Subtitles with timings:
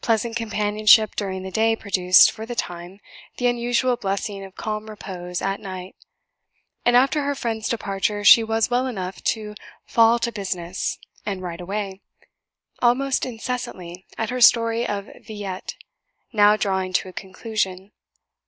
[0.00, 2.98] Pleasant companionship during the day produced, for the time,
[3.38, 5.94] the unusual blessing of calm repose at night;
[6.84, 9.54] and after her friend's departure she was well enough to
[9.86, 12.00] "fall to business," and write away,
[12.82, 15.76] almost incessantly, at her story of Villette,
[16.32, 17.92] now drawing to a conclusion.